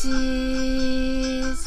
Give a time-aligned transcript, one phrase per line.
[0.00, 1.60] Seas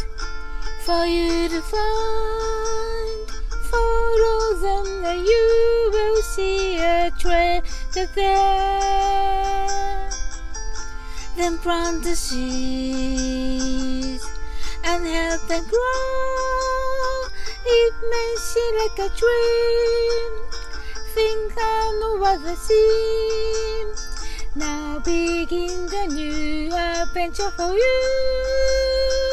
[0.82, 3.30] for you to find.
[3.70, 10.10] Follow them and you will see a treasure there.
[11.38, 13.46] Then plant the seeds
[14.84, 17.28] and help them grow.
[17.68, 20.34] It may seem like a dream.
[21.14, 24.03] Think I know what I see.
[24.56, 29.24] Now begin the new adventure for you.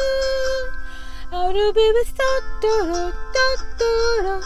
[1.31, 4.41] I'll be with Totoro, Totoro,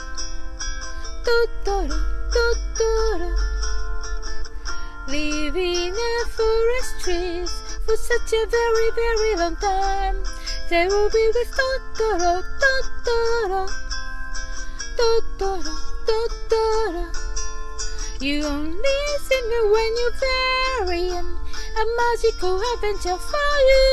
[1.24, 1.98] Totoro,
[2.30, 3.32] Totoro.
[5.08, 5.96] Live in
[6.36, 7.52] forest trees
[7.86, 10.22] for such a very, very long time.
[10.70, 13.70] They will be with Totoro, Totoro,
[14.98, 15.73] Totoro,
[16.06, 17.25] Totoro.
[18.26, 20.18] You only see me when you're
[20.90, 21.31] very young.
[21.78, 23.86] A magical adventure for you.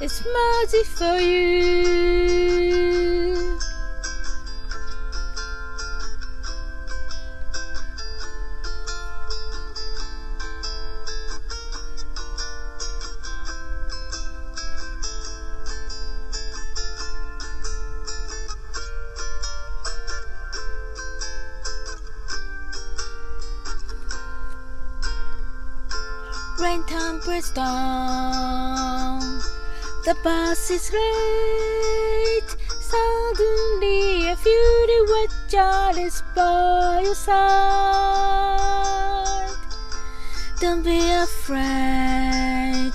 [0.00, 2.41] It's magic for you.
[26.62, 29.20] Rain tumbles down.
[30.04, 32.56] The bus is late.
[32.80, 37.42] Suddenly, a fury wet child is by your side.
[40.60, 42.92] Don't be afraid.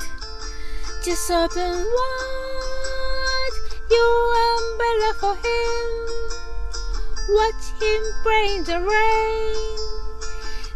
[1.03, 3.57] Just open wide
[3.91, 6.07] your umbrella for him.
[7.35, 9.86] Watch him bring the rain.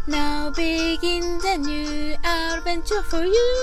[0.08, 3.54] Now begin the new adventure for you.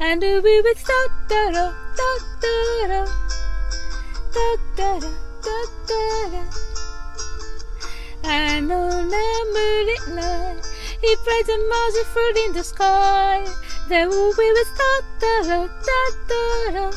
[0.00, 1.70] And we will start the da
[2.40, 3.06] da
[4.76, 4.98] da da
[5.86, 6.42] da
[8.24, 10.60] And oh, on a moonlit night,
[11.00, 13.46] it bright a magic fruit in the sky.
[13.88, 16.90] Then we will start the da da da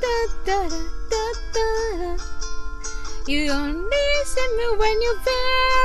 [0.00, 0.68] da da
[1.10, 2.29] da da.
[3.26, 5.20] You'll miss me when you're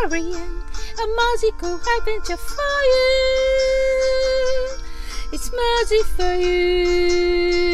[0.09, 0.63] very young.
[0.97, 4.69] A magical adventure for you.
[5.33, 7.69] It's magic for you.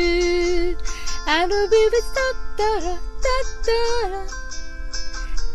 [1.28, 3.82] And we'll be with da da da da da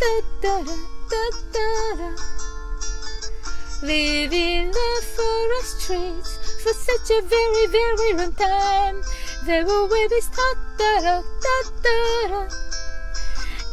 [0.01, 0.75] da da da
[1.11, 2.11] da da da.
[3.83, 9.03] Living the forest streets for such a very very long time.
[9.47, 12.66] There will be this da da da da da.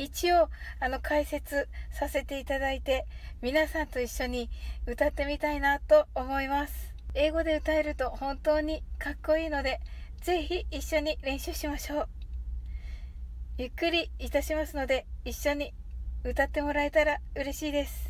[0.00, 0.48] 一応
[0.80, 3.04] あの解説させていただいて
[3.42, 4.48] 皆さんと一緒に
[4.86, 6.94] 歌ってみたいなと思います。
[7.12, 9.78] 英語で歌えると本当にかっこいいので
[10.22, 12.08] ぜひ一緒に練習しましょう。
[13.58, 15.74] ゆっくりいたしますので一緒に
[16.24, 18.08] 歌ってもらえたら嬉しいです。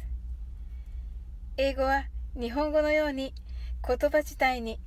[1.56, 2.05] 英語は
[2.39, 3.34] 日本語のように
[3.84, 4.79] 言葉自体に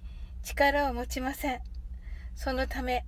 [0.42, 1.60] 力を持ちません。
[2.34, 3.04] そのため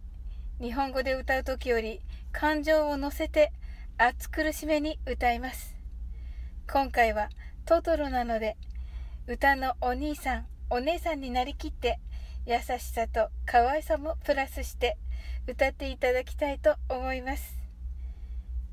[0.60, 2.02] 日本語で歌う時より
[2.34, 3.54] 感情を乗せて
[3.98, 5.74] 暑苦しめに歌います。
[6.70, 7.30] 今回は
[7.66, 8.58] トトロなので、
[9.26, 12.02] 歌のお兄さん、お姉さんになりきって、
[12.46, 14.98] 優しさと可愛さもプラスして
[15.48, 17.58] 歌っていただきたいと思います。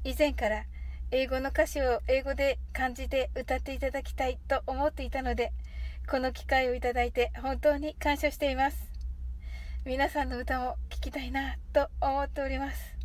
[0.02, 0.64] 以前から
[1.12, 5.52] 英語の歌詞を英語で漢字で歌っていただきたいと思っていたので、
[6.10, 8.90] この機会をいただいて本当に感謝しています。
[9.84, 12.96] 皆さんの歌も聴きたいなと思っております。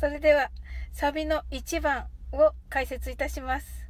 [0.00, 0.50] それでは、
[0.92, 3.86] サビの1番を解説いたします。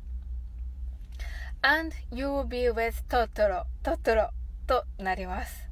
[1.60, 4.30] And you'll be with Totoro, Totoro
[4.66, 5.68] となります。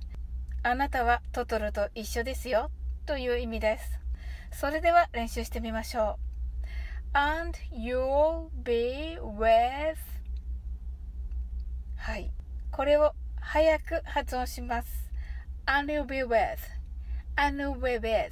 [0.63, 2.71] あなたはトトロと一緒ですよ
[3.07, 4.01] という意味です。
[4.53, 6.19] それでは練習してみましょ
[7.15, 7.17] う。
[7.17, 9.97] And you'll be with
[11.97, 12.31] はい。
[12.71, 14.89] これを早く発音します。
[15.65, 16.59] And you'll be with
[17.37, 18.31] unaware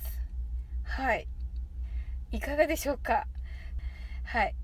[0.85, 1.29] はい。
[2.31, 3.27] いかがでしょうか
[4.25, 4.55] はい。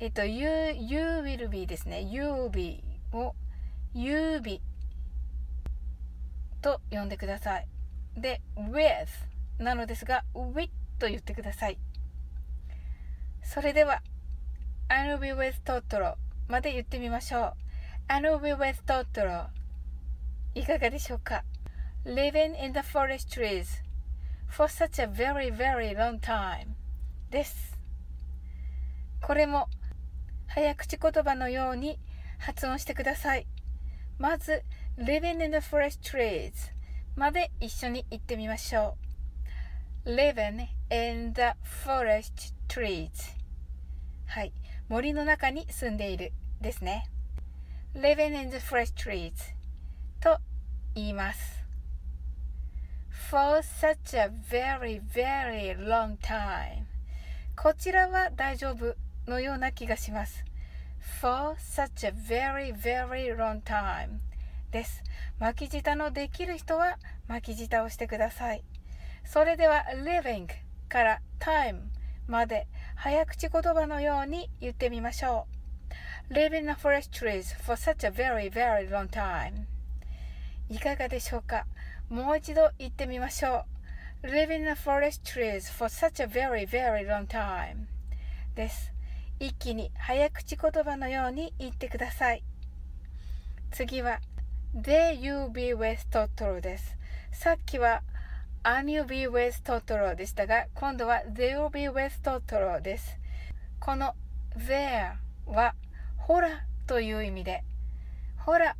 [0.00, 2.00] えっと、you, you will be ですね。
[2.00, 2.82] you will be
[3.12, 3.34] を
[3.92, 4.62] you be
[6.62, 7.68] と呼んでください。
[8.16, 9.08] で、with
[9.58, 11.78] なのですが、with と言ってください。
[13.42, 14.02] それでは、
[14.88, 16.14] I'll be with Totoro
[16.48, 17.54] まで言ってみましょう。
[18.08, 19.48] I'll be with Totoro
[20.54, 21.44] いかがでしょうか
[22.04, 23.82] ?Living in the forest trees
[24.48, 26.74] for such a very very long time
[27.32, 27.78] です。
[29.22, 29.66] これも
[30.46, 31.98] 早口言葉のように
[32.38, 33.46] 発音してください。
[34.18, 34.62] まず、
[34.98, 36.52] living in the forest trees
[37.16, 38.98] まで一緒に言ってみましょ
[40.04, 40.10] う。
[40.10, 41.40] living in the
[41.84, 43.08] forest trees
[44.26, 44.52] はい。
[44.88, 47.08] 森の中に住んでいるですね。
[47.94, 49.32] living in the forest trees
[50.20, 50.36] と
[50.94, 51.62] 言います。
[53.30, 56.91] for such a very very long time
[57.54, 58.96] こちらは大丈夫
[59.30, 60.44] のような気がします。
[61.20, 64.18] for such a very very long time
[64.72, 65.02] です。
[65.38, 66.96] 巻き舌のできる人は
[67.28, 68.64] 巻き舌をしてください。
[69.24, 70.48] それでは living
[70.88, 71.82] から time
[72.26, 72.66] まで
[72.96, 75.46] 早口言葉のように言ってみましょ
[76.30, 76.34] う。
[76.34, 79.66] living the forest trees for such a very very long time
[80.68, 81.66] いかがでしょうか？
[82.08, 83.71] もう一度言ってみましょう。
[84.24, 87.88] Live in the forest trees for such a very very long time
[88.54, 88.92] です。
[89.40, 92.44] 一気に早口言葉のように言ってください。
[93.72, 94.20] 次は
[94.76, 96.96] There you be with Totoro です。
[97.32, 98.02] さっきは
[98.62, 103.18] An you be with Totoro でしたが、今度は They will be with Totoro です。
[103.80, 104.14] この
[104.56, 105.14] There
[105.46, 105.74] は
[106.16, 107.64] ほらという意味で、
[108.36, 108.76] ほら、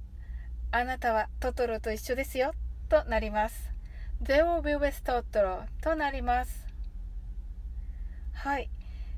[0.71, 2.53] あなたはトトロと一緒ですよ
[2.89, 3.72] となります。
[4.25, 6.65] ゼオビウエストトロとなります。
[8.33, 8.71] はい。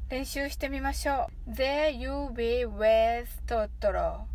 [0.09, 1.55] 練習してみましょう。
[1.55, 4.27] ゼユビウエストトロ。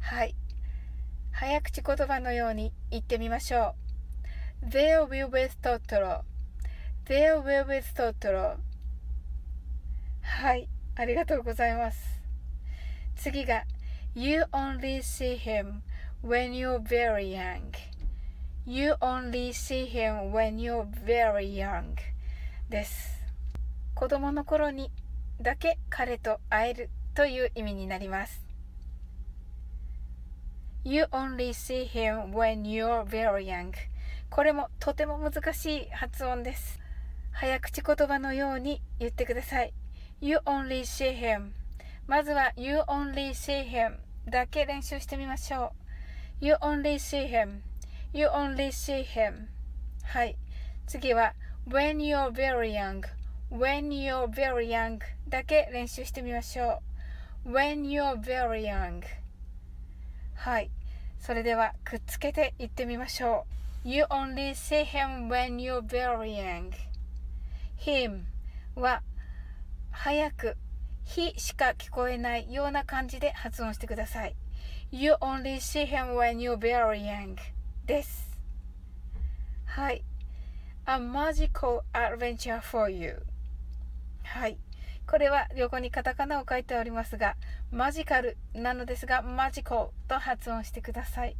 [0.00, 0.34] はい。
[1.32, 3.74] 早口言葉のように言ってみましょ
[4.64, 4.70] う。
[4.70, 6.24] ゼオビウエストトロ。
[7.04, 8.56] ゼオビウエストトロ。
[10.22, 10.66] はい。
[10.96, 12.22] ありがとうございます。
[13.16, 13.64] 次が、
[14.14, 15.82] You only see him
[16.24, 17.87] when you're very young.
[18.70, 21.96] You only see him when you're very young
[22.68, 23.18] です。
[23.94, 24.90] 子供の頃に
[25.40, 28.44] だけ彼と会えるという意味になります。
[30.84, 33.72] You only see him when you're very young
[34.28, 36.78] これもとても難しい発音です。
[37.32, 39.72] 早口言葉のように言ってください。
[40.20, 41.52] You only see him
[42.06, 43.96] まずは You only see him
[44.28, 45.72] だけ練習してみましょ
[46.42, 46.44] う。
[46.44, 47.62] You only see him
[48.12, 49.48] You only see him
[50.02, 50.36] はい。
[50.86, 51.34] 次は
[51.66, 53.02] When you're very young
[53.50, 56.82] when you're very young だけ練習してみましょ
[57.44, 57.50] う。
[57.52, 59.02] when you're very young
[60.34, 60.70] はい。
[61.18, 63.44] それではくっつけて言ってみましょ
[63.84, 63.88] う。
[63.88, 66.72] You only see him when you're very young
[67.78, 68.22] him
[68.74, 69.02] は
[69.90, 70.56] 早く
[71.04, 74.36] he しか聞こえないような感じで発音してください。
[74.90, 77.36] You only see him when you're very young
[77.88, 78.38] です。
[79.64, 80.04] はい。
[80.86, 83.22] A magical adventure for you
[84.22, 84.58] はい。
[85.06, 87.36] これは横にカタカナを書いておりますが、
[87.72, 91.36] マジカルなのですが、マジコと発音してください。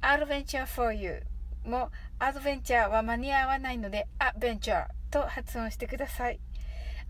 [0.00, 1.22] アドベンチャー for you
[1.66, 6.40] も、アドベンチャーは間に合わないので、アベンチャーと発音してください。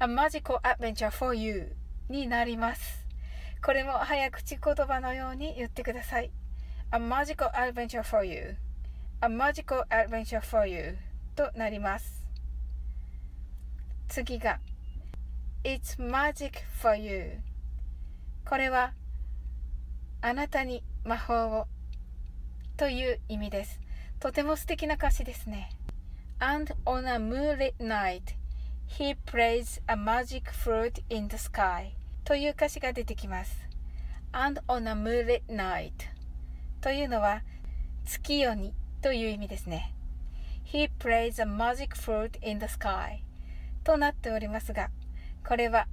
[0.00, 1.76] A magical adventure for you
[2.08, 3.06] になります。
[3.64, 6.32] これも早口言葉のように言ってください。
[6.92, 8.56] A magical adventure for you
[9.20, 10.96] A magical adventure for you
[11.34, 12.26] となります。
[14.08, 14.60] 次が
[15.64, 17.40] It's magic for you
[18.44, 18.92] これは
[20.20, 21.66] あなたに魔法を
[22.76, 23.80] という意味です。
[24.20, 25.70] とても素敵な歌詞ですね。
[26.38, 28.34] And on a moonlit night,
[28.86, 31.92] he plays a magic flute in the sky
[32.24, 33.56] という歌詞が出てきます。
[34.32, 35.92] And on a moonlit night
[36.80, 37.42] というのは
[38.04, 39.92] 月夜にという意味ですね。
[40.64, 43.18] He plays a magic flute in the sky
[43.84, 44.88] となっておりますが、
[45.46, 45.88] これは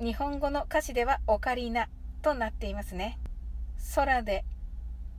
[0.00, 1.90] 日本語の歌詞ではオカリナ
[2.22, 3.18] となっていますね。
[3.94, 4.46] 空で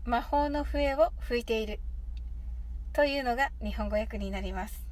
[0.04, 1.80] 魔法の笛を吹いている
[2.92, 4.84] というのが日本語訳になります。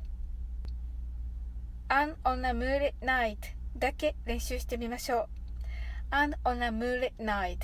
[1.87, 3.37] An on a moonlit night
[3.75, 5.27] だけ練習してみましょう。
[6.11, 7.57] And on a moonlit night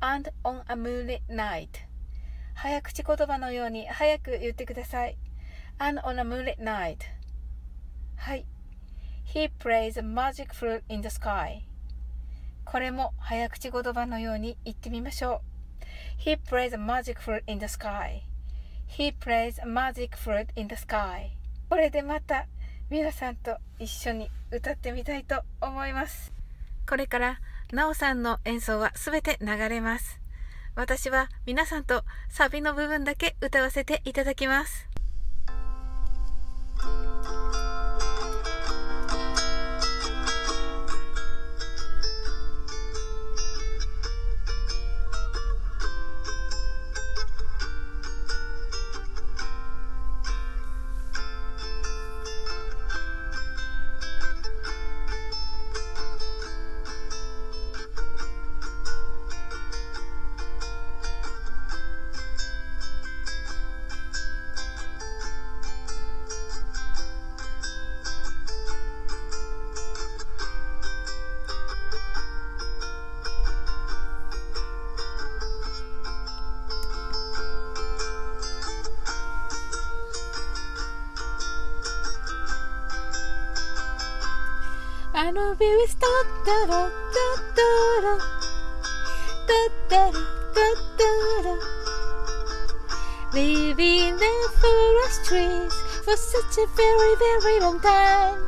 [0.00, 1.93] And on a moonlit night
[2.54, 5.16] 早口言葉のように早く言ってください。
[5.78, 6.98] and on a moonlit night
[8.16, 8.46] はい
[9.24, 11.62] He plays a magic flute in the sky
[12.64, 15.42] これも早口言葉のように言ってみましょ
[16.20, 18.22] う He plays a magic flute in the sky
[18.88, 21.30] He plays a magic flute in the sky
[21.68, 22.46] これでまた
[22.90, 26.32] 皆さんと一緒に歌ってみたいと思います
[26.88, 27.40] これから
[27.72, 30.20] なおさんの演奏はすべて流れます
[30.76, 34.93] 私は皆さんとサビの部分だけ歌わせていただきます。
[85.60, 87.68] We will start da da da da
[88.04, 88.14] da
[89.48, 90.02] da da
[90.54, 91.08] da da
[91.42, 91.54] da
[93.32, 98.40] Living the forest trees for such a very very long time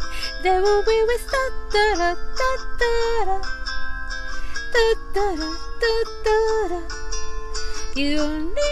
[0.42, 2.10] There will be with start da da
[2.40, 3.36] da da da
[4.74, 5.26] da da
[5.82, 5.92] da
[6.24, 6.38] da
[6.70, 6.80] da
[7.94, 8.18] You
[8.56, 8.70] me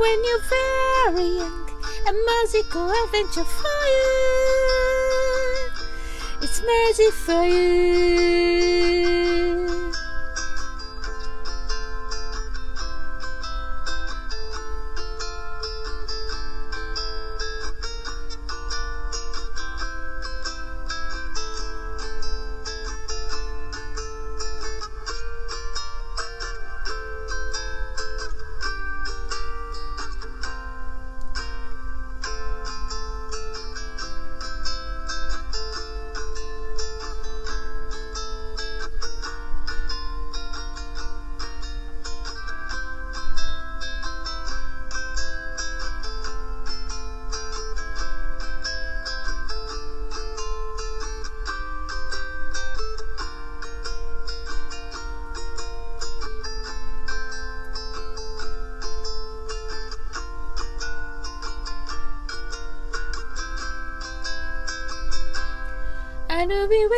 [0.00, 1.68] when you're very young
[2.08, 5.09] A magical adventure for you
[6.50, 8.10] it's magic for you.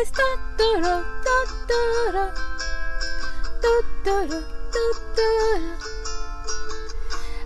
[0.03, 1.79] Do do do do do
[2.11, 2.27] do
[3.61, 4.43] do do do Totoro,
[4.73, 5.79] Totoro.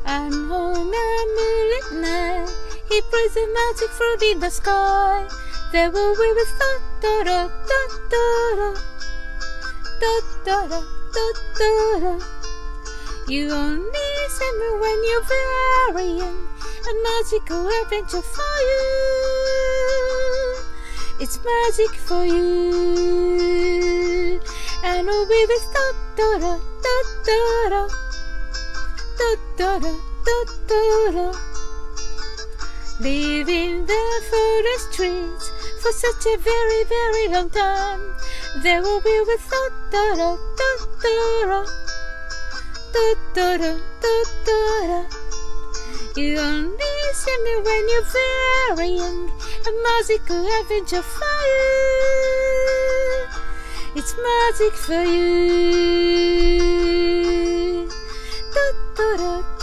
[0.06, 2.50] And on a moonlit night,
[2.90, 5.28] he plays the magic flute in the sky.
[5.72, 8.70] There will we with Totoro, Totoro,
[10.02, 10.82] Totoro,
[11.14, 12.24] Totoro.
[13.28, 16.48] You only remember when you're very young,
[16.90, 19.47] a magical adventure for you
[21.20, 23.60] it's magic for you.
[24.84, 26.96] And we'll be with da da da da
[27.26, 27.88] da da
[29.18, 29.94] da da
[30.26, 30.78] da da
[31.16, 31.32] da
[33.00, 38.02] Leaving the forest trees for such a very, very long time.
[38.64, 40.70] There will be with da da da da
[41.02, 41.66] da
[42.94, 44.14] da da da da
[44.46, 45.27] da
[46.18, 53.28] You only see me when you're very young a magical adventure for you.
[53.94, 56.18] It's magic for you.
[58.52, 59.57] Da da da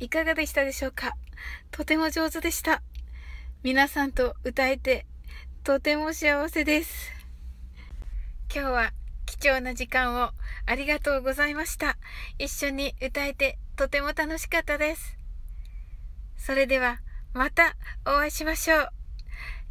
[0.00, 1.16] いかがでしたでしょうか？
[1.70, 2.82] とても上手でした。
[3.62, 5.06] 皆さんと歌えて
[5.64, 7.12] とても幸せです。
[8.54, 8.92] 今日は
[9.26, 10.30] 貴重な時間を
[10.66, 11.98] ありがとうございました。
[12.38, 15.16] 一緒に歌えてとても楽しかったです。
[16.36, 17.00] それでは
[17.34, 17.76] また
[18.06, 18.88] お会いしましょう。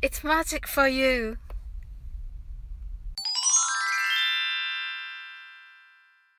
[0.02, 1.38] It's magic for you.